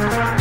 Ya 0.00 0.39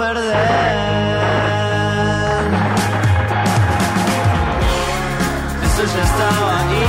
perder. 0.00 0.34
Eso 5.66 5.82
ya 5.94 6.02
estaba 6.10 6.60
ahí, 6.60 6.86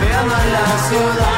pegando 0.00 0.34
en 0.34 0.52
la 0.52 0.66
ciudad. 0.88 1.37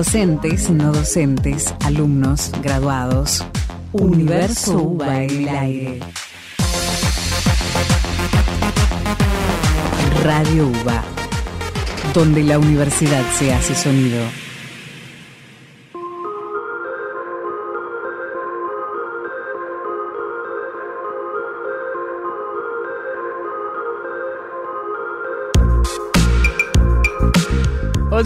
Docentes, 0.00 0.70
no 0.70 0.92
docentes, 0.92 1.74
alumnos, 1.84 2.50
graduados. 2.62 3.44
Universo 3.92 4.78
UBA 4.78 5.24
en 5.24 5.30
el 5.30 5.48
aire. 5.50 6.00
Radio 10.24 10.68
UBA, 10.68 11.04
donde 12.14 12.42
la 12.44 12.58
universidad 12.58 13.22
se 13.38 13.52
hace 13.52 13.74
sonido. 13.74 14.24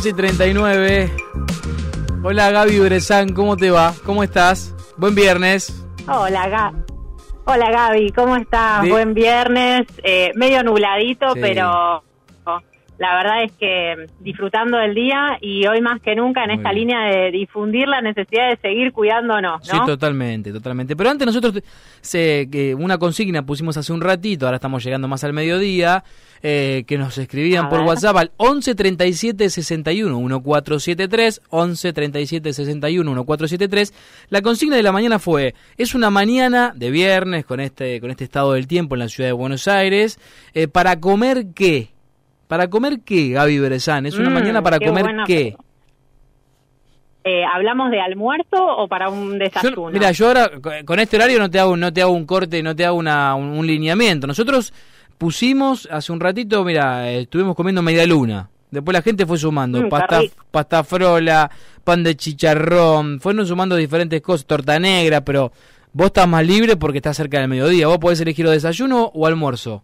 Y 0.05 0.13
39. 0.13 1.17
Hola 2.25 2.51
Gaby 2.51 2.81
Brezán, 2.81 3.33
¿cómo 3.35 3.57
te 3.57 3.71
va? 3.71 3.93
¿Cómo 4.05 4.23
estás? 4.23 4.75
Buen 4.97 5.15
viernes. 5.15 5.85
Hola, 6.09 6.49
Ga 6.49 6.73
Hola 7.45 7.71
Gaby, 7.71 8.11
¿cómo 8.12 8.37
estás? 8.37 8.83
De- 8.83 8.91
Buen 8.91 9.12
viernes, 9.12 9.87
eh, 10.03 10.33
medio 10.34 10.63
nubladito, 10.63 11.34
Sí. 11.34 11.41
pero 11.43 12.03
la 12.99 13.16
verdad 13.16 13.43
es 13.43 13.53
que 13.53 14.06
disfrutando 14.21 14.78
del 14.78 14.94
día 14.94 15.37
y 15.41 15.66
hoy 15.66 15.81
más 15.81 16.00
que 16.00 16.15
nunca 16.15 16.43
en 16.44 16.50
Muy 16.50 16.56
esta 16.59 16.71
bien. 16.71 16.88
línea 16.88 17.00
de 17.06 17.31
difundir 17.32 17.88
la 17.88 18.00
necesidad 18.00 18.50
de 18.50 18.56
seguir 18.59 18.93
cuidándonos, 18.93 19.66
Sí, 19.66 19.77
totalmente, 19.84 20.53
totalmente. 20.53 20.94
Pero 20.94 21.10
antes 21.10 21.27
nosotros 21.27 21.60
se, 22.00 22.49
que 22.50 22.75
una 22.75 22.99
consigna 22.99 23.44
pusimos 23.44 23.77
hace 23.77 23.93
un 23.93 24.00
ratito, 24.00 24.47
ahora 24.47 24.56
estamos 24.56 24.84
llegando 24.84 25.09
más 25.09 25.25
al 25.25 25.33
mediodía, 25.33 26.04
eh, 26.43 26.84
que 26.87 26.99
nos 26.99 27.16
escribían 27.19 27.66
A 27.66 27.69
por 27.69 27.78
ver. 27.81 27.88
WhatsApp 27.88 28.16
al 28.16 28.31
11 28.37 28.75
37 28.75 29.50
61 29.50 30.16
1473, 30.21 31.41
11 31.50 31.93
37 31.93 32.53
61 32.53 33.10
1473. 33.10 33.94
La 34.28 34.43
consigna 34.43 34.77
de 34.77 34.83
la 34.83 34.93
mañana 34.93 35.19
fue, 35.19 35.54
es 35.77 35.94
una 35.94 36.10
mañana 36.10 36.72
de 36.77 36.91
viernes 36.91 37.44
con 37.44 37.60
este, 37.60 38.00
con 38.00 38.10
este 38.10 38.25
estado 38.25 38.53
del 38.53 38.66
tiempo 38.69 38.94
en 38.94 39.00
la 39.00 39.09
ciudad 39.09 39.31
de 39.31 39.33
Buenos 39.33 39.66
Aires, 39.69 40.21
eh, 40.53 40.69
¿para 40.69 41.00
comer 41.00 41.47
qué? 41.54 41.94
¿Para 42.49 42.69
comer 42.69 43.00
qué, 43.05 43.31
Gaby 43.31 43.59
Berezán? 43.59 44.06
¿Es 44.06 44.19
una 44.19 44.31
Mm, 44.31 44.34
mañana 44.34 44.62
para 44.62 44.78
qué 44.78 44.87
comer 44.87 45.05
buena 45.05 45.25
qué? 45.27 45.56
Eh, 47.27 47.43
¿Hablamos 47.44 47.91
de 47.91 48.00
almuerzo 48.03 48.62
o 48.62 48.87
para 48.87 49.09
un 49.09 49.32
Yo- 49.32 49.38
desayuno? 49.38 49.91
mira, 49.91 50.12
yo 50.12 50.27
ahora 50.27 50.50
co- 50.60 50.71
con 50.84 50.99
este 51.00 51.16
horario 51.16 51.38
no 51.38 51.50
te 51.50 51.59
hago, 51.59 51.75
no 51.77 51.91
te 51.91 52.03
hago 52.03 52.12
un 52.12 52.27
corte, 52.27 52.62
no 52.62 52.77
te 52.77 52.84
hago 52.84 52.99
una, 52.99 53.34
un, 53.34 53.47
un 53.59 53.66
lineamiento. 53.66 54.27
Nosotros 54.27 54.75
pusimos 55.16 55.88
hace 55.91 56.12
un 56.12 56.21
ratito, 56.21 56.62
mira, 56.65 57.10
eh, 57.10 57.21
estuvimos 57.22 57.54
comiendo 57.56 57.81
media 57.81 58.04
luna. 58.06 58.50
Después 58.71 58.93
la 58.93 59.00
gente 59.03 59.25
fue 59.25 59.38
sumando 59.38 59.81
Mm, 59.81 59.88
pasta, 59.88 60.21
pasta 60.50 60.84
frola, 60.84 61.50
pan 61.83 62.03
de 62.03 62.15
chicharrón, 62.15 63.21
fueron 63.21 63.47
sumando 63.47 63.77
diferentes 63.77 64.21
cosas, 64.21 64.44
torta 64.47 64.78
negra, 64.78 65.22
pero 65.22 65.50
vos 65.94 66.06
estás 66.09 66.28
más 66.28 66.44
libre 66.47 66.77
porque 66.77 66.99
estás 66.99 67.16
cerca 67.16 67.38
del 67.38 67.49
mediodía. 67.49 67.87
Vos 67.87 67.99
podés 67.99 68.21
elegir 68.21 68.47
o 68.47 68.50
desayuno 68.50 69.10
o 69.15 69.27
almuerzo. 69.27 69.83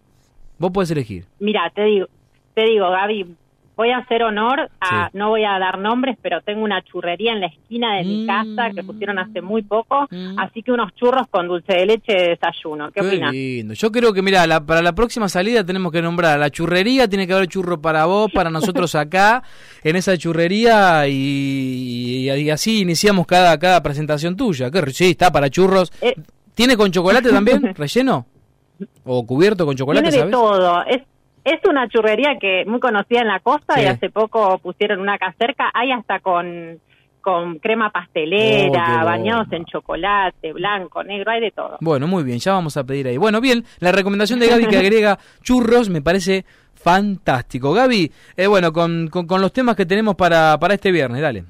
Vos 0.59 0.69
podés 0.71 0.91
elegir. 0.91 1.25
Mira, 1.39 1.71
te 1.73 1.83
digo, 1.85 2.05
te 2.53 2.65
digo, 2.65 2.89
Gaby, 2.89 3.35
voy 3.77 3.89
a 3.89 3.97
hacer 3.99 4.21
honor 4.21 4.69
a, 4.79 5.09
Sí. 5.09 5.17
no 5.17 5.29
voy 5.29 5.43
a 5.43 5.57
dar 5.57 5.79
nombres, 5.79 6.15
pero 6.21 6.41
tengo 6.41 6.63
una 6.63 6.83
churrería 6.83 7.31
en 7.31 7.39
la 7.39 7.47
esquina 7.47 7.95
de 7.97 8.03
mi 8.03 8.23
Mm. 8.23 8.27
casa 8.27 8.69
que 8.75 8.83
pusieron 8.83 9.17
hace 9.17 9.41
muy 9.41 9.63
poco, 9.63 10.07
Mm. 10.11 10.37
así 10.37 10.61
que 10.61 10.71
unos 10.71 10.93
churros 10.93 11.27
con 11.31 11.47
dulce 11.47 11.73
de 11.73 11.85
leche 11.87 12.13
de 12.13 12.27
desayuno. 12.29 12.91
¿Qué, 12.91 13.01
Qué 13.01 13.07
opinas? 13.07 13.31
lindo. 13.31 13.73
Yo 13.73 13.91
creo 13.91 14.13
que, 14.13 14.21
mira, 14.21 14.45
la- 14.45 14.63
para 14.63 14.81
la 14.83 14.93
próxima 14.93 15.29
salida 15.29 15.63
tenemos 15.65 15.91
que 15.91 16.01
nombrar 16.01 16.33
a 16.33 16.37
la 16.37 16.49
churrería, 16.51 17.07
tiene 17.07 17.25
que 17.25 17.33
haber 17.33 17.47
churro 17.47 17.81
para 17.81 18.05
vos, 18.05 18.29
para 18.31 18.49
nosotros 18.75 18.93
acá, 18.93 19.41
en 19.83 19.95
esa 19.95 20.15
churrería, 20.17 21.07
y, 21.07 22.27
y- 22.27 22.29
y 22.31 22.49
así 22.51 22.81
iniciamos 22.81 23.25
cada, 23.25 23.57
cada 23.57 23.81
presentación 23.81 24.35
tuya. 24.35 24.69
Qué 24.69 24.79
ri- 24.81 24.91
sí, 24.91 25.11
está 25.11 25.31
para 25.31 25.49
churros. 25.49 25.91
Eh. 26.01 26.13
¿Tiene 26.53 26.75
con 26.77 26.91
chocolate 26.91 27.29
también, 27.31 27.61
relleno? 27.75 28.25
¿O 29.05 29.25
cubierto 29.25 29.65
con 29.65 29.75
chocolate, 29.75 30.09
Tiene 30.09 30.25
de 30.25 30.31
sabes? 30.31 30.31
todo. 30.33 30.83
Es, 30.85 31.01
es 31.43 31.59
una 31.67 31.87
churrería 31.87 32.37
que 32.39 32.63
muy 32.65 32.79
conocida 32.79 33.21
en 33.21 33.27
la 33.27 33.39
costa 33.39 33.75
Sí. 33.75 33.81
y 33.81 33.85
hace 33.85 34.09
poco 34.09 34.57
pusieron 34.59 34.99
una 34.99 35.13
acá 35.15 35.33
cerca. 35.39 35.69
Hay 35.73 35.91
hasta 35.91 36.19
con, 36.19 36.79
con 37.21 37.59
crema 37.59 37.87
Oh, 37.87 37.91
pastelera, 37.91 38.85
bueno. 38.87 39.05
bañados 39.05 39.47
en 39.51 39.65
chocolate, 39.65 40.53
blanco, 40.53 41.03
negro, 41.03 41.31
hay 41.31 41.41
de 41.41 41.51
todo. 41.51 41.77
Bueno, 41.81 42.07
muy 42.07 42.23
bien, 42.23 42.39
ya 42.39 42.53
vamos 42.53 42.77
a 42.77 42.83
pedir 42.83 43.07
ahí. 43.07 43.17
Bueno, 43.17 43.41
bien, 43.41 43.63
la 43.79 43.91
recomendación 43.91 44.39
de 44.39 44.47
Gaby 44.47 44.67
que 44.67 44.77
agrega 44.79 45.17
churros 45.41 45.89
me 45.89 46.01
parece 46.01 46.45
fantástico. 46.73 47.73
Gaby, 47.73 48.11
eh, 48.37 48.47
bueno, 48.47 48.71
con, 48.73 49.07
con, 49.09 49.27
con 49.27 49.39
los 49.41 49.53
temas 49.53 49.75
que 49.75 49.85
tenemos 49.85 50.15
para, 50.15 50.57
para 50.59 50.73
este 50.73 50.91
viernes, 50.91 51.21
dale. 51.21 51.43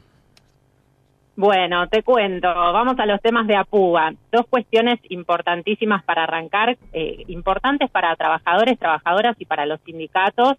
Bueno, 1.41 1.87
te 1.87 2.03
cuento, 2.03 2.47
vamos 2.53 2.99
a 2.99 3.07
los 3.07 3.19
temas 3.19 3.47
de 3.47 3.55
APUGA. 3.55 4.13
Dos 4.31 4.45
cuestiones 4.47 4.99
importantísimas 5.09 6.03
para 6.03 6.25
arrancar, 6.25 6.77
eh, 6.93 7.23
importantes 7.29 7.89
para 7.89 8.15
trabajadores, 8.15 8.77
trabajadoras 8.77 9.35
y 9.39 9.45
para 9.45 9.65
los 9.65 9.79
sindicatos. 9.81 10.57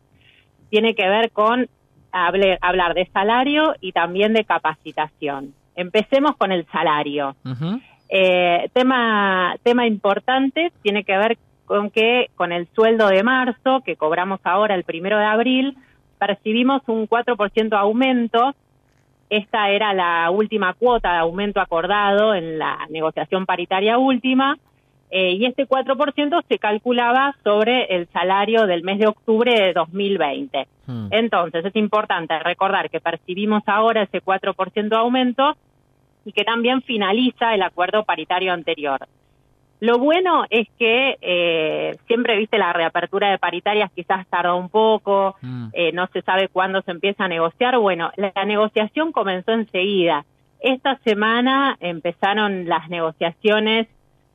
Tiene 0.71 0.97
que 0.97 1.09
ver 1.09 1.31
con 1.31 1.69
hable- 2.11 2.59
hablar 2.61 2.95
de 2.95 3.07
salario 3.13 3.75
y 3.81 3.93
también 3.93 4.33
de 4.33 4.45
capacitación. 4.45 5.55
Empecemos 5.77 6.35
con 6.37 6.51
el 6.51 6.67
salario. 6.73 7.37
Eh, 8.09 8.69
tema, 8.73 9.55
tema 9.63 9.87
importante 9.87 10.73
tiene 10.83 11.05
que 11.05 11.17
ver 11.17 11.39
con 11.65 11.91
que 11.91 12.27
con 12.35 12.51
el 12.51 12.67
sueldo 12.75 13.07
de 13.07 13.23
marzo, 13.23 13.83
que 13.87 13.95
cobramos 13.95 14.41
ahora 14.43 14.75
el 14.75 14.83
primero 14.83 15.17
de 15.17 15.27
abril, 15.27 15.77
percibimos 16.19 16.83
un 16.89 17.07
4% 17.07 17.75
aumento. 17.79 18.53
Esta 19.33 19.71
era 19.71 19.95
la 19.95 20.31
última 20.31 20.75
cuota 20.75 21.15
de 21.15 21.19
aumento 21.21 21.59
acordado 21.59 22.35
en 22.35 22.59
la 22.59 22.87
negociación 22.91 23.47
paritaria 23.47 23.97
última. 23.97 24.59
eh, 25.15 25.33
y 25.33 25.45
este 25.45 25.67
4% 25.67 26.43
se 26.49 26.59
calculaba 26.59 27.35
sobre 27.45 27.85
el 27.97 28.09
salario 28.09 28.67
del 28.67 28.83
mes 28.83 28.99
de 28.99 29.07
octubre 29.07 29.53
de 29.53 29.73
2020. 29.75 30.67
Mm. 30.87 31.09
Entonces, 31.11 31.65
es 31.65 31.77
importante 31.77 32.39
recordar 32.39 32.89
que 32.89 33.01
percibimos 33.01 33.63
ahora 33.67 34.03
ese 34.03 34.23
4% 34.23 34.89
de 34.89 34.97
aumento 34.97 35.57
y 36.25 36.33
que 36.33 36.45
también 36.45 36.81
finaliza 36.83 37.55
el 37.55 37.63
acuerdo 37.63 38.05
paritario 38.05 38.53
anterior. 38.53 39.07
Lo 39.83 39.99
bueno 39.99 40.45
es 40.49 40.69
que 40.79 41.19
eh, 41.21 41.97
siempre, 42.07 42.37
viste, 42.37 42.57
la 42.57 42.73
reapertura 42.73 43.33
de 43.33 43.39
paritarias 43.39 43.91
quizás 43.93 44.25
tardó 44.29 44.57
un 44.57 44.69
poco, 44.69 45.35
Mm. 45.43 45.67
eh, 45.73 45.91
no 45.93 46.07
se 46.13 46.23
sabe 46.23 46.47
cuándo 46.47 46.83
se 46.83 46.93
empieza 46.93 47.25
a 47.25 47.29
negociar. 47.29 47.77
Bueno, 47.79 48.13
la, 48.15 48.31
la 48.33 48.45
negociación 48.45 49.11
comenzó 49.11 49.51
enseguida. 49.51 50.25
Esta 50.61 50.99
semana 50.99 51.77
empezaron 51.81 52.69
las 52.69 52.89
negociaciones 52.91 53.89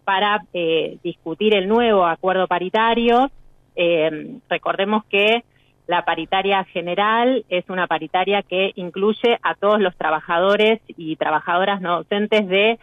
para 0.03 0.41
eh, 0.51 0.97
discutir 1.01 1.55
el 1.55 1.69
nuevo 1.69 2.05
acuerdo 2.05 2.47
paritario. 2.47 3.31
Eh, 3.77 4.39
recordemos 4.49 5.05
que 5.05 5.45
la 5.88 6.03
paritaria 6.03 6.65
general 6.65 7.45
es 7.47 7.63
una 7.69 7.88
paritaria 7.88 8.41
que 8.41 8.73
incluye 8.75 9.39
a 9.41 9.55
todos 9.55 9.79
los 9.79 9.95
trabajadores 9.95 10.81
y 10.97 11.15
trabajadoras 11.15 11.79
no 11.79 11.99
docentes 11.99 12.49
de 12.49 12.79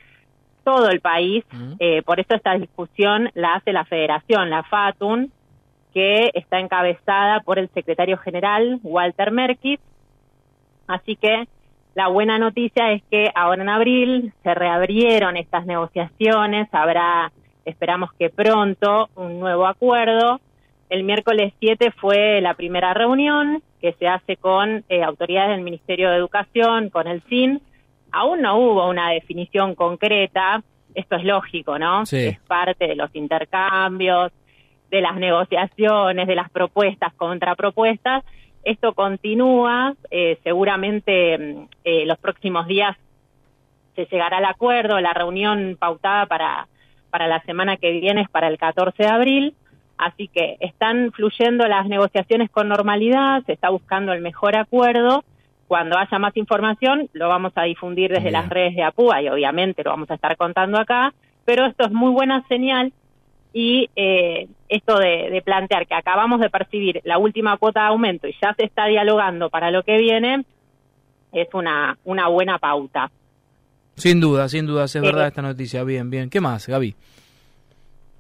todo 0.64 0.88
el 0.88 1.00
país. 1.00 1.44
Eh, 1.78 2.02
por 2.02 2.18
eso 2.20 2.34
esta 2.34 2.54
discusión 2.54 3.30
la 3.34 3.54
hace 3.54 3.72
la 3.72 3.84
federación, 3.84 4.50
la 4.50 4.62
FATUN, 4.64 5.30
que 5.92 6.30
está 6.34 6.58
encabezada 6.58 7.40
por 7.40 7.58
el 7.58 7.68
secretario 7.70 8.18
general, 8.18 8.80
Walter 8.82 9.30
Merkis. 9.30 9.78
Así 10.86 11.16
que 11.16 11.46
la 11.94 12.08
buena 12.08 12.38
noticia 12.38 12.90
es 12.92 13.02
que 13.10 13.30
ahora 13.34 13.62
en 13.62 13.68
abril 13.68 14.32
se 14.42 14.54
reabrieron 14.54 15.36
estas 15.36 15.64
negociaciones, 15.64 16.68
habrá, 16.72 17.30
esperamos 17.64 18.12
que 18.14 18.30
pronto, 18.30 19.08
un 19.14 19.38
nuevo 19.38 19.66
acuerdo. 19.66 20.40
El 20.90 21.04
miércoles 21.04 21.54
7 21.60 21.92
fue 21.92 22.40
la 22.40 22.54
primera 22.54 22.92
reunión 22.94 23.62
que 23.80 23.92
se 23.92 24.08
hace 24.08 24.36
con 24.36 24.84
eh, 24.88 25.04
autoridades 25.04 25.50
del 25.50 25.64
Ministerio 25.64 26.10
de 26.10 26.16
Educación, 26.16 26.90
con 26.90 27.06
el 27.06 27.22
CIN. 27.28 27.60
Aún 28.14 28.42
no 28.42 28.58
hubo 28.58 28.88
una 28.88 29.10
definición 29.10 29.74
concreta, 29.74 30.62
esto 30.94 31.16
es 31.16 31.24
lógico, 31.24 31.80
¿no? 31.80 32.06
Sí. 32.06 32.26
Es 32.26 32.40
parte 32.40 32.86
de 32.86 32.94
los 32.94 33.12
intercambios, 33.14 34.30
de 34.88 35.00
las 35.00 35.16
negociaciones, 35.16 36.28
de 36.28 36.36
las 36.36 36.48
propuestas, 36.48 37.12
contrapropuestas. 37.14 38.22
Esto 38.62 38.94
continúa, 38.94 39.94
eh, 40.12 40.38
seguramente 40.44 41.38
mm, 41.38 41.68
eh, 41.82 42.06
los 42.06 42.16
próximos 42.18 42.68
días 42.68 42.96
se 43.96 44.06
llegará 44.06 44.38
al 44.38 44.44
acuerdo, 44.44 45.00
la 45.00 45.12
reunión 45.12 45.76
pautada 45.76 46.26
para, 46.26 46.68
para 47.10 47.26
la 47.26 47.42
semana 47.42 47.78
que 47.78 47.90
viene 47.90 48.20
es 48.20 48.28
para 48.28 48.46
el 48.46 48.58
14 48.58 49.02
de 49.02 49.08
abril, 49.08 49.54
así 49.98 50.28
que 50.28 50.56
están 50.60 51.10
fluyendo 51.10 51.66
las 51.66 51.86
negociaciones 51.88 52.48
con 52.48 52.68
normalidad, 52.68 53.42
se 53.46 53.52
está 53.52 53.70
buscando 53.70 54.12
el 54.12 54.20
mejor 54.20 54.54
acuerdo. 54.56 55.24
Cuando 55.74 55.98
haya 55.98 56.20
más 56.20 56.36
información, 56.36 57.08
lo 57.14 57.28
vamos 57.28 57.52
a 57.56 57.64
difundir 57.64 58.08
desde 58.10 58.30
Bien. 58.30 58.34
las 58.34 58.48
redes 58.48 58.76
de 58.76 58.84
APUA 58.84 59.22
y 59.22 59.28
obviamente 59.28 59.82
lo 59.82 59.90
vamos 59.90 60.08
a 60.08 60.14
estar 60.14 60.36
contando 60.36 60.78
acá, 60.78 61.12
pero 61.44 61.66
esto 61.66 61.86
es 61.86 61.90
muy 61.90 62.12
buena 62.12 62.44
señal 62.46 62.92
y 63.52 63.90
eh, 63.96 64.46
esto 64.68 64.96
de, 65.00 65.30
de 65.30 65.42
plantear 65.42 65.88
que 65.88 65.96
acabamos 65.96 66.38
de 66.38 66.48
percibir 66.48 67.00
la 67.02 67.18
última 67.18 67.56
cuota 67.56 67.80
de 67.80 67.86
aumento 67.88 68.28
y 68.28 68.36
ya 68.40 68.54
se 68.54 68.64
está 68.66 68.86
dialogando 68.86 69.50
para 69.50 69.72
lo 69.72 69.82
que 69.82 69.98
viene, 69.98 70.44
es 71.32 71.48
una, 71.54 71.98
una 72.04 72.28
buena 72.28 72.58
pauta. 72.60 73.10
Sin 73.96 74.20
duda, 74.20 74.48
sin 74.48 74.66
duda, 74.66 74.84
es 74.84 74.94
Eh, 74.94 75.00
verdad 75.00 75.26
esta 75.26 75.42
noticia. 75.42 75.82
Bien, 75.82 76.08
bien. 76.08 76.30
¿Qué 76.30 76.40
más, 76.40 76.68
Gaby? 76.68 76.94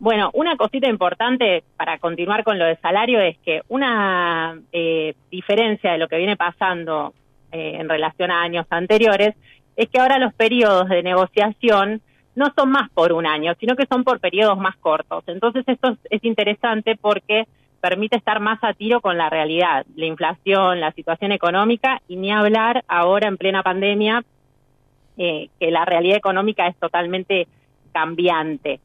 Bueno, 0.00 0.30
una 0.34 0.56
cosita 0.56 0.88
importante 0.88 1.62
para 1.76 1.98
continuar 1.98 2.42
con 2.42 2.58
lo 2.58 2.64
de 2.64 2.74
salario 2.78 3.20
es 3.20 3.38
que 3.44 3.60
una 3.68 4.58
eh, 4.72 5.14
diferencia 5.30 5.92
de 5.92 5.98
lo 5.98 6.08
que 6.08 6.16
viene 6.16 6.36
pasando 6.36 7.14
eh, 7.54 7.76
en 7.80 7.88
relación 7.88 8.30
a 8.30 8.42
años 8.42 8.66
anteriores 8.70 9.34
es 9.76 9.88
que 9.88 9.98
ahora 10.00 10.18
los 10.18 10.34
periodos 10.34 10.88
de 10.88 11.02
negociación 11.02 12.00
no 12.36 12.46
son 12.56 12.70
más 12.70 12.90
por 12.90 13.12
un 13.12 13.26
año, 13.26 13.54
sino 13.60 13.76
que 13.76 13.86
son 13.86 14.02
por 14.04 14.18
periodos 14.20 14.58
más 14.58 14.76
cortos. 14.76 15.22
Entonces 15.28 15.64
esto 15.66 15.90
es, 15.92 15.98
es 16.10 16.24
interesante 16.24 16.96
porque 17.00 17.46
permite 17.80 18.16
estar 18.16 18.40
más 18.40 18.58
a 18.62 18.72
tiro 18.72 19.00
con 19.00 19.16
la 19.18 19.28
realidad, 19.30 19.84
la 19.94 20.06
inflación, 20.06 20.80
la 20.80 20.90
situación 20.92 21.32
económica 21.32 22.00
y 22.08 22.16
ni 22.16 22.32
hablar 22.32 22.82
ahora 22.88 23.28
en 23.28 23.36
plena 23.36 23.62
pandemia 23.62 24.24
eh, 25.16 25.48
que 25.60 25.70
la 25.70 25.84
realidad 25.84 26.16
económica 26.16 26.66
es 26.66 26.76
totalmente 26.76 27.46
cambiante. 27.92 28.80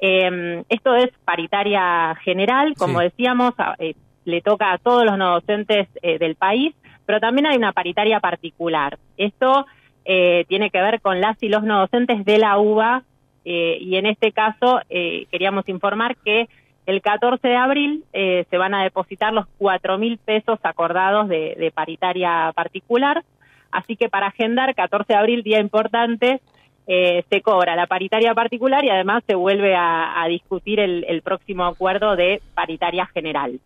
Eh, 0.00 0.64
esto 0.68 0.94
es 0.94 1.08
paritaria 1.24 2.14
general, 2.24 2.74
como 2.76 3.00
Sí. 3.00 3.04
decíamos, 3.06 3.52
eh, 3.78 3.94
le 4.24 4.40
toca 4.40 4.72
a 4.72 4.78
todos 4.78 5.04
los 5.04 5.18
no 5.18 5.32
docentes 5.34 5.88
eh, 6.02 6.18
del 6.18 6.36
país, 6.36 6.74
pero 7.08 7.20
también 7.20 7.46
hay 7.46 7.56
una 7.56 7.72
paritaria 7.72 8.20
particular. 8.20 8.98
Esto 9.16 9.64
eh, 10.04 10.44
tiene 10.46 10.68
que 10.68 10.82
ver 10.82 11.00
con 11.00 11.22
las 11.22 11.42
y 11.42 11.48
los 11.48 11.62
no 11.62 11.78
docentes 11.78 12.22
de 12.26 12.36
la 12.36 12.58
UBA 12.58 13.02
eh, 13.46 13.78
y 13.80 13.96
en 13.96 14.04
este 14.04 14.30
caso 14.30 14.82
eh, 14.90 15.24
queríamos 15.30 15.66
informar 15.70 16.18
que 16.18 16.50
el 16.84 17.00
14 17.00 17.48
de 17.48 17.56
abril 17.56 18.04
eh, 18.12 18.44
se 18.50 18.58
van 18.58 18.74
a 18.74 18.82
depositar 18.82 19.32
los 19.32 19.46
cuatro 19.56 19.96
mil 19.96 20.18
pesos 20.18 20.58
acordados 20.62 21.28
de, 21.30 21.72
paritaria 21.74 22.52
particular. 22.54 23.24
Así 23.70 23.96
que 23.96 24.10
para 24.10 24.26
agendar, 24.26 24.74
14 24.74 25.10
de 25.10 25.18
abril, 25.18 25.42
día 25.42 25.60
importante, 25.60 26.42
eh, 26.86 27.24
se 27.30 27.40
cobra 27.40 27.74
la 27.74 27.86
paritaria 27.86 28.34
particular 28.34 28.84
y 28.84 28.90
además 28.90 29.24
se 29.26 29.34
vuelve 29.34 29.74
a, 29.74 30.22
a 30.22 30.28
discutir 30.28 30.78
el, 30.78 31.06
el 31.08 31.22
próximo 31.22 31.64
acuerdo 31.64 32.16
de 32.16 32.42
paritaria 32.52 33.06
general. 33.06 33.60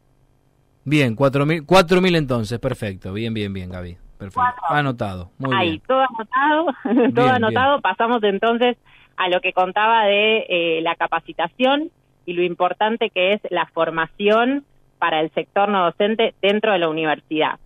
Bien, 0.84 1.16
4.000 1.16 1.64
4.000 1.64 2.16
entonces, 2.16 2.58
perfecto. 2.58 3.12
Bien, 3.12 3.32
bien, 3.32 3.52
bien, 3.52 3.70
Gaby. 3.70 3.96
Perfecto. 4.18 4.40
Cuatro. 4.40 4.62
Anotado. 4.68 5.30
Muy 5.38 5.54
Ahí, 5.56 5.70
bien. 5.70 5.82
todo 5.86 6.00
anotado, 6.00 6.66
todo 7.14 7.24
Bien, 7.24 7.34
anotado. 7.36 7.80
Pasamos 7.80 8.22
entonces 8.22 8.76
a 9.16 9.28
lo 9.28 9.40
que 9.40 9.52
contaba 9.52 10.04
de 10.04 10.46
eh, 10.48 10.80
la 10.82 10.94
capacitación 10.96 11.90
y 12.24 12.32
lo 12.34 12.42
importante 12.42 13.10
que 13.10 13.32
es 13.32 13.40
la 13.50 13.66
formación 13.66 14.64
para 14.98 15.20
el 15.20 15.32
sector 15.32 15.68
no 15.68 15.84
docente 15.84 16.34
dentro 16.40 16.72
de 16.72 16.78
la 16.78 16.88
universidad. 16.88 17.58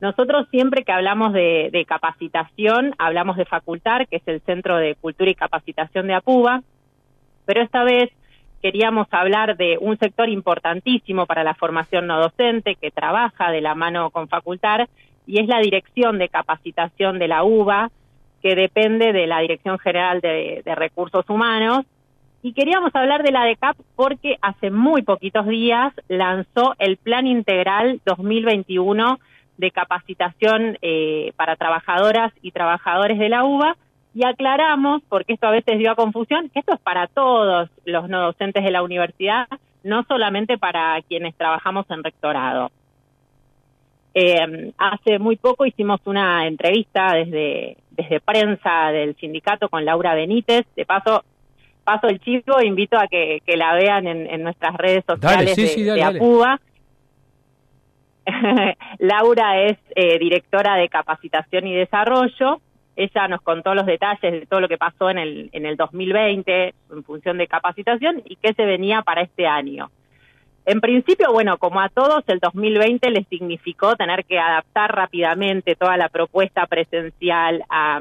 Nosotros 0.00 0.48
siempre 0.50 0.82
que 0.82 0.90
hablamos 0.90 1.32
de, 1.32 1.70
de 1.72 1.84
capacitación, 1.84 2.94
hablamos 2.98 3.36
de 3.36 3.44
Facultar, 3.44 4.08
que 4.08 4.16
es 4.16 4.22
el 4.26 4.40
Centro 4.40 4.76
de 4.76 4.96
Cultura 4.96 5.30
y 5.30 5.36
Capacitación 5.36 6.08
de 6.08 6.14
APUBA, 6.14 6.62
pero 7.44 7.62
esta 7.62 7.84
vez 7.84 8.10
queríamos 8.62 9.08
hablar 9.10 9.56
de 9.56 9.76
un 9.80 9.98
sector 9.98 10.28
importantísimo 10.28 11.26
para 11.26 11.42
la 11.42 11.54
formación 11.54 12.06
no 12.06 12.20
docente 12.20 12.76
que 12.76 12.92
trabaja 12.92 13.50
de 13.50 13.60
la 13.60 13.74
mano 13.74 14.10
con 14.10 14.28
Facultar 14.28 14.88
y 15.26 15.40
es 15.40 15.48
la 15.48 15.58
Dirección 15.58 16.18
de 16.18 16.28
Capacitación 16.28 17.18
de 17.18 17.28
la 17.28 17.42
UBA, 17.42 17.90
que 18.40 18.54
depende 18.54 19.12
de 19.12 19.26
la 19.26 19.40
Dirección 19.40 19.78
General 19.78 20.20
de, 20.20 20.62
Recursos 20.76 21.28
Humanos. 21.28 21.84
Y 22.42 22.54
queríamos 22.54 22.94
hablar 22.94 23.22
de 23.22 23.32
la 23.32 23.44
DECAP 23.44 23.76
porque 23.94 24.36
hace 24.40 24.70
muy 24.70 25.02
poquitos 25.02 25.46
días 25.46 25.92
lanzó 26.08 26.74
el 26.78 26.96
Plan 26.96 27.26
Integral 27.26 28.00
2021 28.04 29.18
de 29.58 29.70
capacitación 29.70 30.78
eh, 30.82 31.32
para 31.36 31.56
trabajadoras 31.56 32.32
y 32.42 32.50
trabajadores 32.50 33.18
de 33.18 33.28
la 33.28 33.44
UBA 33.44 33.76
y 34.14 34.24
aclaramos, 34.24 35.02
porque 35.08 35.32
esto 35.34 35.46
a 35.46 35.52
veces 35.52 35.78
dio 35.78 35.90
a 35.90 35.96
confusión, 35.96 36.50
que 36.50 36.60
esto 36.60 36.74
es 36.74 36.80
para 36.80 37.06
todos 37.06 37.70
los 37.84 38.08
no 38.08 38.20
docentes 38.22 38.62
de 38.62 38.70
la 38.70 38.82
universidad, 38.82 39.46
no 39.84 40.04
solamente 40.04 40.58
para 40.58 41.00
quienes 41.08 41.34
trabajamos 41.36 41.86
en 41.90 42.04
rectorado. 42.04 42.70
Eh, 44.14 44.72
hace 44.76 45.18
muy 45.18 45.36
poco 45.36 45.64
hicimos 45.64 46.00
una 46.04 46.46
entrevista 46.46 47.14
desde, 47.14 47.78
desde 47.90 48.20
prensa 48.20 48.90
del 48.92 49.16
sindicato 49.16 49.68
con 49.68 49.84
Laura 49.84 50.14
Benítez. 50.14 50.66
De 50.76 50.84
paso, 50.84 51.24
paso 51.82 52.08
el 52.08 52.20
chivo, 52.20 52.60
invito 52.62 52.98
a 52.98 53.06
que, 53.06 53.40
que 53.46 53.56
la 53.56 53.74
vean 53.74 54.06
en, 54.06 54.28
en 54.28 54.42
nuestras 54.42 54.74
redes 54.74 55.04
sociales 55.06 55.54
sí, 55.54 55.62
de, 55.62 55.68
sí, 55.68 55.84
dale, 55.84 56.00
de 56.00 56.04
dale. 56.04 56.18
APUBA. 56.18 56.60
Laura 58.98 59.62
es 59.62 59.78
eh, 59.96 60.18
directora 60.18 60.76
de 60.76 60.88
capacitación 60.88 61.66
y 61.66 61.74
desarrollo. 61.74 62.60
Ella 62.96 63.28
nos 63.28 63.40
contó 63.42 63.74
los 63.74 63.86
detalles 63.86 64.32
de 64.32 64.46
todo 64.46 64.60
lo 64.60 64.68
que 64.68 64.76
pasó 64.78 65.08
en 65.10 65.18
el, 65.18 65.48
en 65.52 65.64
el 65.66 65.76
2020 65.76 66.74
en 66.92 67.04
función 67.04 67.38
de 67.38 67.46
capacitación 67.46 68.22
y 68.24 68.36
qué 68.36 68.52
se 68.54 68.64
venía 68.66 69.02
para 69.02 69.22
este 69.22 69.46
año. 69.46 69.90
En 70.64 70.80
principio, 70.80 71.32
bueno, 71.32 71.58
como 71.58 71.80
a 71.80 71.88
todos, 71.88 72.22
el 72.28 72.38
2020 72.38 73.10
les 73.10 73.26
significó 73.28 73.96
tener 73.96 74.24
que 74.24 74.38
adaptar 74.38 74.94
rápidamente 74.94 75.74
toda 75.74 75.96
la 75.96 76.08
propuesta 76.08 76.66
presencial 76.66 77.64
a, 77.68 78.00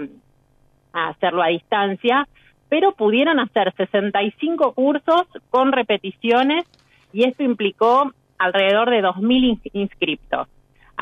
a 0.93 1.07
hacerlo 1.07 1.41
a 1.41 1.47
distancia, 1.47 2.27
pero 2.69 2.91
pudieron 2.91 3.39
hacer 3.39 3.73
65 3.75 4.73
cursos 4.73 5.23
con 5.49 5.71
repeticiones 5.71 6.65
y 7.13 7.23
esto 7.27 7.43
implicó 7.43 8.11
alrededor 8.37 8.89
de 8.89 9.01
2.000 9.03 9.59
ins- 9.59 9.69
inscriptos. 9.73 10.47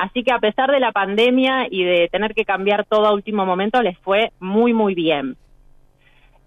Así 0.00 0.24
que 0.24 0.32
a 0.32 0.38
pesar 0.38 0.70
de 0.70 0.80
la 0.80 0.92
pandemia 0.92 1.66
y 1.70 1.84
de 1.84 2.08
tener 2.08 2.32
que 2.32 2.46
cambiar 2.46 2.86
todo 2.86 3.04
a 3.04 3.12
último 3.12 3.44
momento, 3.44 3.82
les 3.82 3.98
fue 3.98 4.32
muy, 4.40 4.72
muy 4.72 4.94
bien. 4.94 5.36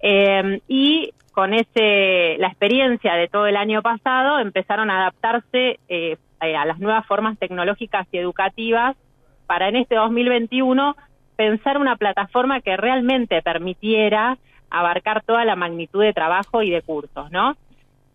Eh, 0.02 0.60
y 0.68 1.14
con 1.34 1.54
ese 1.54 2.36
la 2.40 2.48
experiencia 2.48 3.14
de 3.14 3.28
todo 3.28 3.46
el 3.46 3.56
año 3.56 3.84
pasado 3.84 4.40
empezaron 4.40 4.90
a 4.90 5.02
adaptarse 5.02 5.80
eh, 5.88 6.18
a 6.40 6.66
las 6.66 6.80
nuevas 6.80 7.06
formas 7.06 7.38
tecnológicas 7.38 8.08
y 8.12 8.18
educativas 8.18 8.98
para 9.46 9.70
en 9.70 9.76
este 9.76 9.96
2021 9.98 10.96
pensar 11.36 11.78
una 11.78 11.96
plataforma 11.96 12.60
que 12.60 12.76
realmente 12.76 13.44
permitiera 13.44 14.40
abarcar 14.72 15.22
toda 15.24 15.46
la 15.46 15.56
magnitud 15.56 16.02
de 16.02 16.12
trabajo 16.12 16.64
y 16.64 16.72
de 16.72 16.82
cursos, 16.82 17.30
¿no? 17.30 17.56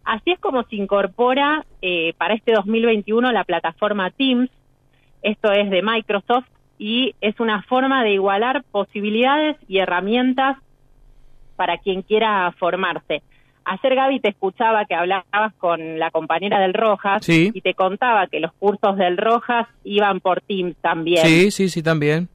Así 0.02 0.32
es 0.32 0.40
como 0.40 0.64
se 0.64 0.74
incorpora 0.74 1.64
eh, 1.80 2.12
para 2.18 2.34
este 2.34 2.54
2021 2.54 3.30
la 3.30 3.44
plataforma 3.44 4.10
Teams, 4.10 4.50
esto 5.22 5.52
es 5.52 5.70
de 5.70 5.82
Microsoft, 5.82 6.46
y 6.78 7.14
es 7.20 7.38
una 7.40 7.62
forma 7.62 8.04
de 8.04 8.12
igualar 8.12 8.62
posibilidades 8.70 9.56
y 9.66 9.78
herramientas 9.78 10.56
para 11.56 11.78
quien 11.78 12.02
quiera 12.02 12.52
formarse. 12.58 13.22
Ayer 13.64 13.94
Gaby 13.96 14.20
te 14.20 14.30
escuchaba 14.30 14.86
que 14.86 14.94
hablabas 14.94 15.52
con 15.58 15.98
la 15.98 16.10
compañera 16.10 16.60
del 16.60 16.72
Rojas 16.72 17.28
y 17.28 17.60
te 17.60 17.74
contaba 17.74 18.28
que 18.28 18.40
los 18.40 18.52
cursos 18.54 18.96
del 18.96 19.18
Rojas 19.18 19.66
iban 19.84 20.20
por 20.20 20.40
Teams 20.40 20.76
también. 20.80 21.26
Sí, 21.26 21.50
sí, 21.50 21.68
sí, 21.68 21.82
también. 21.82 22.28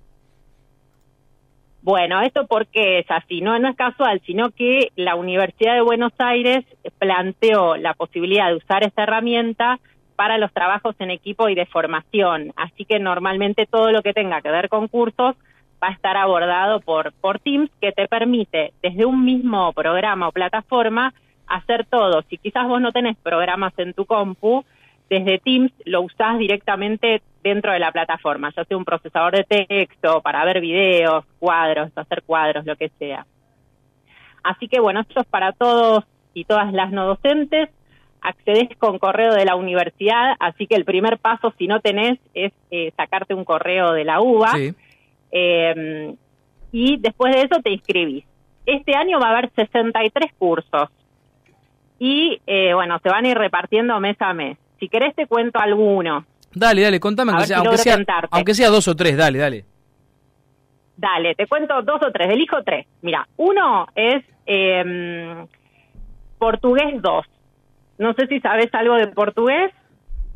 Bueno, 1.81 2.21
esto 2.21 2.45
porque 2.47 2.99
es 2.99 3.05
así, 3.09 3.41
no, 3.41 3.57
no 3.59 3.69
es 3.69 3.75
casual, 3.75 4.21
sino 4.25 4.51
que 4.51 4.89
la 4.95 5.15
Universidad 5.15 5.73
de 5.73 5.81
Buenos 5.81 6.13
Aires 6.17 6.65
planteó 6.99 7.77
la 7.77 7.93
posibilidad 7.93 8.49
de 8.49 8.55
usar 8.55 8.83
esta 8.83 9.03
herramienta 9.03 9.79
para 10.15 10.37
los 10.37 10.51
trabajos 10.53 10.95
en 10.99 11.11
equipo 11.11 11.49
y 11.49 11.55
de 11.55 11.65
formación. 11.65 12.53
Así 12.55 12.85
que 12.85 12.99
normalmente 12.99 13.65
todo 13.65 13.91
lo 13.91 14.01
que 14.01 14.13
tenga 14.13 14.41
que 14.41 14.51
ver 14.51 14.69
con 14.69 14.87
cursos 14.87 15.35
va 15.83 15.89
a 15.89 15.93
estar 15.93 16.15
abordado 16.15 16.79
por, 16.79 17.13
por 17.13 17.39
Teams, 17.39 17.69
que 17.81 17.91
te 17.91 18.07
permite 18.07 18.73
desde 18.81 19.05
un 19.05 19.25
mismo 19.25 19.73
programa 19.73 20.27
o 20.27 20.31
plataforma 20.31 21.13
hacer 21.47 21.85
todo. 21.85 22.23
Si 22.29 22.37
quizás 22.37 22.67
vos 22.67 22.79
no 22.79 22.91
tenés 22.91 23.17
programas 23.17 23.73
en 23.77 23.93
tu 23.93 24.05
compu, 24.05 24.63
desde 25.09 25.39
Teams 25.39 25.71
lo 25.85 26.01
usás 26.01 26.37
directamente 26.37 27.21
dentro 27.43 27.73
de 27.73 27.79
la 27.79 27.91
plataforma, 27.91 28.51
ya 28.55 28.63
sea 28.63 28.77
un 28.77 28.85
procesador 28.85 29.33
de 29.35 29.65
texto 29.67 30.21
para 30.21 30.45
ver 30.45 30.61
videos, 30.61 31.25
cuadros, 31.39 31.91
hacer 31.95 32.23
cuadros, 32.23 32.65
lo 32.65 32.75
que 32.75 32.89
sea. 32.97 33.25
Así 34.43 34.67
que 34.67 34.79
bueno, 34.79 35.01
esto 35.01 35.21
es 35.21 35.27
para 35.27 35.51
todos 35.51 36.05
y 36.33 36.45
todas 36.45 36.71
las 36.73 36.91
no 36.91 37.05
docentes. 37.05 37.69
Accedes 38.23 38.69
con 38.77 38.99
correo 38.99 39.33
de 39.33 39.45
la 39.45 39.55
universidad, 39.55 40.35
así 40.39 40.65
que 40.65 40.75
el 40.75 40.85
primer 40.85 41.17
paso, 41.17 41.53
si 41.57 41.67
no 41.67 41.81
tenés, 41.81 42.19
es 42.33 42.53
eh, 42.71 42.91
sacarte 42.95 43.33
un 43.33 43.43
correo 43.43 43.91
de 43.91 44.05
la 44.05 44.21
UBA. 44.21 44.53
Eh, 45.31 46.15
y 46.71 46.97
después 46.97 47.35
de 47.35 47.41
eso 47.41 47.61
te 47.61 47.71
inscribís. 47.71 48.25
Este 48.65 48.95
año 48.95 49.19
va 49.19 49.27
a 49.27 49.31
haber 49.31 49.51
63 49.55 50.31
cursos 50.37 50.89
y 51.99 52.41
eh, 52.47 52.73
bueno, 52.73 52.99
se 53.01 53.09
van 53.09 53.25
a 53.25 53.29
ir 53.29 53.37
repartiendo 53.37 53.99
mes 53.99 54.17
a 54.19 54.33
mes. 54.33 54.57
Si 54.79 54.89
querés 54.89 55.15
te 55.15 55.27
cuento 55.27 55.59
alguno. 55.59 56.25
Dale, 56.53 56.81
dale, 56.81 56.99
contame, 56.99 57.31
aunque 57.31 57.47
sea, 57.47 57.57
aunque, 58.31 58.53
sea, 58.53 58.69
dos 58.69 58.87
o 58.87 58.95
tres, 58.95 59.15
dale, 59.15 59.39
dale. 59.39 59.65
Dale, 60.97 61.35
te 61.35 61.47
cuento 61.47 61.81
dos 61.81 62.01
o 62.05 62.11
tres, 62.11 62.29
elijo 62.29 62.61
tres. 62.63 62.85
Mira, 63.01 63.27
uno 63.37 63.87
es 63.95 64.23
eh, 64.45 65.45
portugués 66.37 67.01
2. 67.01 67.25
No 67.97 68.13
sé 68.13 68.27
si 68.27 68.39
sabes 68.39 68.73
algo 68.73 68.95
de 68.95 69.07
portugués. 69.07 69.71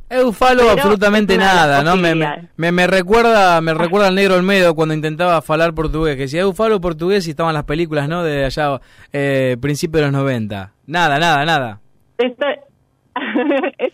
Eu 0.10 0.32
falo 0.32 0.70
absolutamente 0.70 1.38
nada, 1.38 1.84
¿no? 1.84 1.98
Me, 1.98 2.16
me, 2.56 2.72
me, 2.72 2.88
recuerda 2.88 3.60
me 3.60 3.74
recuerda 3.74 4.08
al 4.08 4.16
negro 4.16 4.36
Olmedo 4.36 4.74
cuando 4.74 4.94
intentaba 4.94 5.44
hablar 5.46 5.74
portugués, 5.74 6.16
que 6.16 6.30
si 6.30 6.38
eu 6.38 6.54
falo 6.54 6.80
portugués 6.80 7.28
y 7.28 7.32
estaban 7.32 7.54
las 7.54 7.66
películas, 7.66 8.08
¿no? 8.08 8.24
De 8.24 8.46
allá, 8.46 8.80
eh, 9.12 9.58
principios 9.60 10.06
de 10.06 10.12
los 10.12 10.22
90. 10.22 10.72
Nada, 10.86 11.20
nada, 11.20 11.44
nada. 11.44 11.82
Esto, 12.18 12.46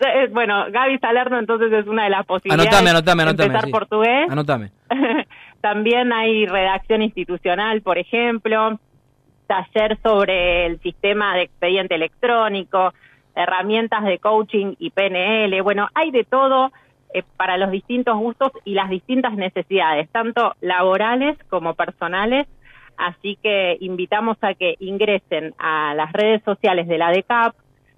es, 0.08 0.32
bueno, 0.32 0.66
Gaby 0.70 1.00
Salerno 1.00 1.40
entonces 1.40 1.72
es 1.72 1.88
una 1.88 2.04
de 2.04 2.10
las 2.10 2.26
posibilidades 2.26 2.68
anotame, 2.68 2.90
anotame, 2.92 3.24
anotame, 3.24 3.48
empezar 3.48 3.72
portugués. 3.72 4.30
Anotame. 4.30 4.72
También 5.62 6.12
hay 6.14 6.46
redacción 6.46 7.02
institucional, 7.02 7.82
por 7.82 7.98
ejemplo, 7.98 8.80
taller 9.48 9.98
sobre 10.04 10.66
el 10.66 10.80
sistema 10.82 11.36
de 11.36 11.44
expediente 11.44 11.96
electrónico, 11.96 12.94
herramientas 13.36 14.04
de 14.04 14.20
coaching 14.20 14.76
y 14.80 14.90
PNL. 14.92 15.62
Bueno, 15.62 15.88
hay 15.94 16.12
de 16.12 16.24
todo 16.24 16.72
eh, 17.14 17.24
para 17.38 17.58
los 17.58 17.72
distintos 17.72 18.18
gustos 18.18 18.52
y 18.66 18.74
las 18.74 18.90
distintas 18.90 19.34
necesidades, 19.34 20.10
tanto 20.10 20.56
laborales 20.62 21.38
como 21.50 21.74
personales. 21.76 22.48
Así 22.98 23.38
que 23.42 23.78
invitamos 23.80 24.38
a 24.42 24.54
que 24.54 24.76
ingresen 24.80 25.54
a 25.58 25.94
las 25.96 26.12
redes 26.14 26.44
sociales 26.44 26.88
de 26.88 26.98
la 26.98 27.12
DECAP, 27.12 27.56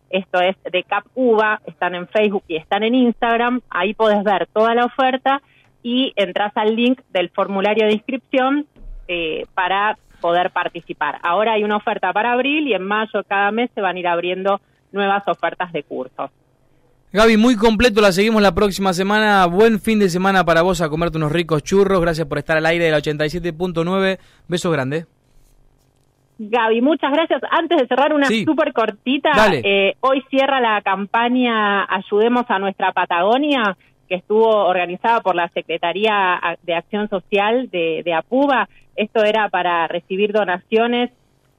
esto 0.10 0.40
es 0.40 0.56
DECAP 0.72 1.06
UBA, 1.16 1.62
están 1.66 1.96
en 1.96 2.08
Facebook 2.08 2.44
y 2.48 2.56
están 2.56 2.84
en 2.84 2.96
Instagram, 2.96 3.62
ahí 3.70 3.94
podés 3.94 4.24
ver 4.24 4.48
toda 4.48 4.74
la 4.76 4.86
oferta 4.86 5.42
y 5.84 6.14
entras 6.16 6.52
al 6.56 6.76
link 6.76 7.02
del 7.12 7.30
formulario 7.30 7.86
de 7.88 7.94
inscripción 7.94 8.66
eh, 9.08 9.46
para 9.54 9.98
poder 10.22 10.52
participar. 10.52 11.20
Ahora 11.22 11.54
hay 11.54 11.64
una 11.64 11.78
oferta 11.78 12.12
para 12.14 12.34
abril 12.34 12.68
y 12.68 12.74
en 12.74 12.84
mayo 12.84 13.24
cada 13.28 13.52
mes 13.52 13.70
se 13.76 13.82
van 13.82 13.96
a 13.96 14.00
ir 14.00 14.08
abriendo 14.08 14.62
nuevas 14.96 15.28
ofertas 15.28 15.72
de 15.72 15.84
cursos. 15.84 16.32
Gaby, 17.14 17.38
muy 17.38 17.56
completo, 17.56 18.02
la 18.02 18.12
seguimos 18.12 18.42
la 18.42 18.54
próxima 18.54 18.92
semana. 18.92 19.46
Buen 19.46 19.80
fin 19.80 20.00
de 20.00 20.10
semana 20.10 20.44
para 20.44 20.64
vos 20.64 20.82
a 20.82 20.90
comerte 20.90 21.18
unos 21.18 21.32
ricos 21.32 21.64
churros. 21.64 22.02
Gracias 22.02 22.28
por 22.28 22.40
estar 22.40 22.58
al 22.58 22.66
aire 22.66 22.86
de 22.86 22.92
la 22.92 22.98
87.9. 22.98 24.20
Besos 24.50 24.72
grandes. 24.74 25.08
Gaby, 26.38 26.82
muchas 26.82 27.12
gracias. 27.14 27.42
Antes 27.50 27.78
de 27.78 27.88
cerrar 27.88 28.14
una 28.14 28.28
súper 28.28 28.74
cortita, 28.74 29.32
eh, 29.54 29.96
hoy 30.02 30.24
cierra 30.30 30.60
la 30.60 30.82
campaña 30.82 31.86
Ayudemos 31.86 32.44
a 32.50 32.60
nuestra 32.60 32.92
Patagonia, 32.92 33.78
que 34.10 34.16
estuvo 34.16 34.50
organizada 34.50 35.22
por 35.22 35.36
la 35.36 35.48
Secretaría 35.50 36.58
de 36.64 36.76
Acción 36.76 37.08
Social 37.08 37.70
de, 37.70 38.02
de 38.04 38.14
APUBA. 38.14 38.68
Esto 38.98 39.24
era 39.24 39.48
para 39.48 39.88
recibir 39.88 40.34
donaciones 40.34 41.12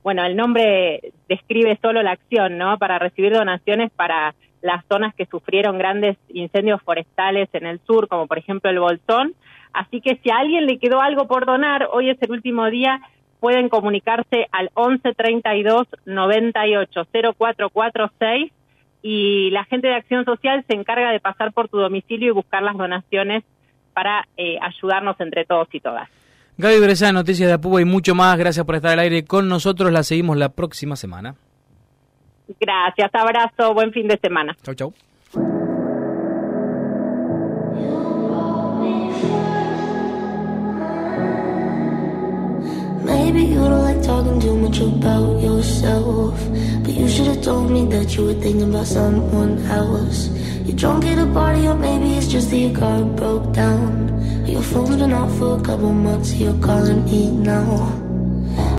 bueno, 0.07 0.25
el 0.25 0.37
nombre 0.37 1.01
describe 1.29 1.81
solo 1.83 2.01
la 2.01 2.13
acción, 2.13 2.59
¿no? 2.59 2.79
Para 2.79 3.01
recibir 3.01 3.33
donaciones 3.33 3.91
para 3.91 4.37
las 4.63 4.85
zonas 4.87 5.13
que 5.17 5.27
sufrieron 5.27 5.79
grandes 5.79 6.17
incendios 6.29 6.81
forestales 6.83 7.49
en 7.55 7.67
el 7.67 7.81
sur, 7.81 8.07
como 8.07 8.29
por 8.29 8.39
ejemplo 8.39 8.71
el 8.71 8.79
Bolsón. 8.79 9.35
Así 9.73 10.01
que 10.01 10.21
si 10.23 10.31
a 10.31 10.37
alguien 10.37 10.67
le 10.67 10.79
quedó 10.79 11.01
algo 11.01 11.27
por 11.27 11.45
donar, 11.45 11.89
hoy 11.91 12.11
es 12.11 12.23
el 12.23 12.31
último 12.31 12.71
día, 12.71 13.01
pueden 13.41 13.69
comunicarse 13.69 14.47
al 14.53 14.71
11 14.75 15.13
32 15.13 15.89
98 16.05 17.09
0446 17.37 18.53
y 19.03 19.51
la 19.51 19.65
gente 19.65 19.89
de 19.89 19.97
Acción 19.97 20.25
Social 20.25 20.65
se 20.69 20.77
encarga 20.77 21.11
de 21.11 21.19
pasar 21.19 21.53
por 21.53 21.69
tu 21.69 21.79
domicilio 21.79 22.29
y 22.29 22.31
buscar 22.31 22.63
las 22.63 22.77
donaciones 22.77 23.43
para 23.93 24.29
eh, 24.37 24.57
ayudarnos 24.63 25.19
entre 25.19 25.45
todos 25.45 25.67
y 25.73 25.81
todas. 25.81 26.09
Gaby 26.59 26.81
Bresa, 26.81 27.13
Noticias 27.13 27.49
de 27.49 27.55
Apuba 27.55 27.83
y 27.83 27.85
mucho 27.85 28.15
más. 28.15 28.39
Gracias 28.39 28.65
por 28.65 28.77
estar 28.77 28.93
al 28.93 28.99
aire 29.01 29.25
con 29.25 29.49
nosotros. 29.49 29.93
La 29.93 30.03
seguimos 30.03 30.39
la 30.39 30.49
próxima 30.49 30.97
semana. 30.97 31.35
Gracias, 32.61 33.11
abrazo, 33.13 33.75
buen 33.75 33.93
fin 33.93 34.09
de 34.09 34.19
semana. 34.23 34.57
Chau, 34.63 34.75
chau. 34.75 34.95
Maybe 43.05 43.43
you 43.43 43.61
don't 43.61 43.83
like 43.83 44.03
talking 44.03 44.41
too 44.41 44.57
much 44.57 44.81
about 44.81 45.43
yourself. 45.43 46.35
But 46.83 46.95
you 46.95 47.09
should 47.09 47.27
have 47.27 47.43
told 47.43 47.71
me 47.71 47.85
that 47.87 48.17
you 48.17 48.27
were 48.27 48.35
thinking 48.41 48.71
about 48.71 48.87
someone 48.87 49.59
else. 49.67 50.29
You're 50.65 50.77
drunk 50.77 51.05
at 51.05 51.19
a 51.19 51.27
party, 51.33 51.67
or 51.69 51.75
maybe 51.75 52.15
it's 52.15 52.29
just 52.29 52.51
that 52.51 52.57
your 52.57 52.75
car 52.75 53.05
broke 53.05 53.53
down. 53.53 54.26
Your 54.47 54.63
phone's 54.63 54.97
been 54.97 55.13
off 55.13 55.37
for 55.39 55.59
a 55.59 55.63
couple 55.63 55.93
months, 55.93 56.35
you're 56.35 56.55
calling 56.61 57.05
me 57.05 57.31
now. 57.31 58.06